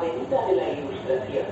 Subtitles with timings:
[0.00, 1.46] Avenida de la Ilustración.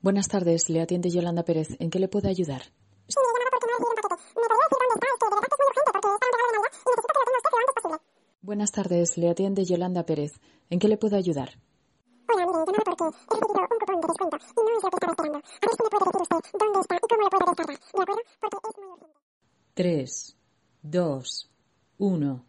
[0.00, 1.68] Buenas tardes, le atiende Yolanda Pérez.
[1.80, 2.62] ¿En qué le puedo ayudar?
[3.08, 3.18] Sí,
[8.40, 10.38] Buenas tardes, le atiende Yolanda Pérez.
[10.70, 11.50] ¿En qué le puedo ayudar?
[12.32, 14.96] Hola, mire, llamaba porque he recibido un cupón de descuento y no es lo que
[14.96, 15.38] estaba esperando.
[15.38, 18.02] A ver si me puede decir usted dónde está y cómo lo puedo descargar, ¿de
[18.02, 18.22] acuerdo?
[18.40, 19.18] Porque es muy urgente.
[19.74, 20.36] 3,
[20.82, 21.50] 2,
[21.98, 22.47] 1.